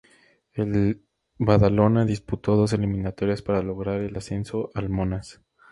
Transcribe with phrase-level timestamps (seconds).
[0.53, 1.03] El
[1.37, 5.43] Badalona disputó dos eliminatorias para lograr el ascenso al monas.